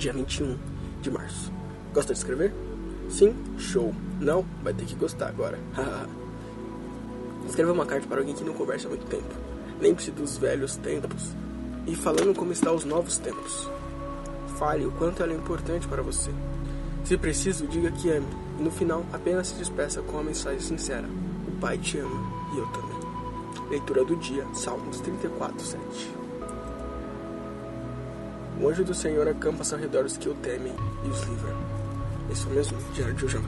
dia 0.00 0.12
21 0.14 0.56
de 1.02 1.10
março. 1.10 1.52
Gosta 1.92 2.14
de 2.14 2.18
escrever? 2.18 2.52
Sim? 3.10 3.36
Show. 3.58 3.94
Não? 4.18 4.44
Vai 4.62 4.72
ter 4.72 4.86
que 4.86 4.94
gostar 4.94 5.28
agora. 5.28 5.58
Escreva 7.46 7.72
uma 7.72 7.84
carta 7.84 8.06
para 8.06 8.20
alguém 8.20 8.34
que 8.34 8.42
não 8.42 8.54
conversa 8.54 8.86
há 8.86 8.90
muito 8.90 9.06
tempo. 9.06 9.34
Lembre-se 9.80 10.10
dos 10.10 10.38
velhos 10.38 10.76
tempos 10.76 11.34
e 11.86 11.94
falando 11.94 12.34
como 12.34 12.52
está 12.52 12.72
os 12.72 12.84
novos 12.84 13.18
tempos. 13.18 13.68
Fale 14.58 14.86
o 14.86 14.92
quanto 14.92 15.22
ela 15.22 15.32
é 15.32 15.36
importante 15.36 15.86
para 15.86 16.02
você. 16.02 16.30
Se 17.04 17.16
preciso, 17.16 17.66
diga 17.66 17.90
que 17.90 18.10
ame. 18.10 18.26
E 18.58 18.62
no 18.62 18.70
final, 18.70 19.04
apenas 19.12 19.48
se 19.48 19.54
despeça 19.54 20.00
com 20.02 20.12
uma 20.12 20.24
mensagem 20.24 20.60
sincera. 20.60 21.08
O 21.48 21.60
Pai 21.60 21.76
te 21.76 21.98
ama 21.98 22.30
e 22.54 22.58
eu 22.58 22.66
também. 22.68 23.70
Leitura 23.70 24.04
do 24.04 24.16
dia, 24.16 24.46
Salmos 24.54 25.00
34, 25.00 25.60
7. 25.60 26.10
O 28.60 28.68
anjo 28.68 28.84
do 28.84 28.92
Senhor 28.92 29.26
acampa-se 29.26 29.74
ao 29.74 29.80
redor 29.80 30.02
dos 30.02 30.18
que 30.18 30.28
o 30.28 30.34
temem 30.34 30.74
e 31.02 31.08
os 31.08 31.22
livra. 31.22 31.54
Isso 32.30 32.48
mesmo, 32.50 32.78
Diário 32.92 33.14
de 33.14 33.26
João 33.26 33.42